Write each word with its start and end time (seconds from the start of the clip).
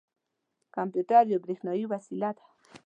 کمپیوټر 0.75 1.23
یوه 1.31 1.41
بریښنايې 1.43 1.85
وسیله 1.93 2.29
ده. 2.35 2.43